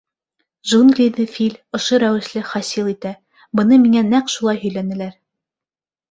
Джунглиҙы 0.67 1.25
фил 1.33 1.57
ошо 1.79 1.99
рәүешле 2.03 2.41
хасил 2.51 2.89
итә, 2.93 3.11
быны 3.59 3.77
миңә 3.83 4.01
нәҡ 4.15 4.33
шулай 4.37 4.59
һөйләнеләр. 4.65 5.13